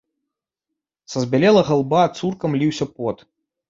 Са 1.15 1.23
збялелага 1.27 1.79
лба 1.83 2.03
цурком 2.17 2.51
ліўся 2.65 2.93
пот. 2.99 3.29